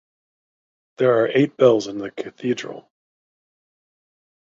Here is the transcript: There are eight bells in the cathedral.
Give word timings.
There 0.97 1.19
are 1.21 1.27
eight 1.27 1.57
bells 1.57 1.85
in 1.85 1.99
the 1.99 2.09
cathedral. 2.09 2.89